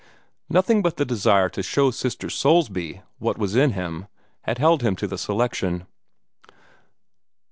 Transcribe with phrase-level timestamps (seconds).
[0.49, 4.07] Nothing but the desire to show Sister Soulsby what was in him
[4.45, 5.85] had held him to the selection.